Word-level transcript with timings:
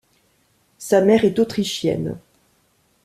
Sa 0.79 1.01
mère 1.01 1.25
est 1.25 1.37
autrichienne. 1.37 2.17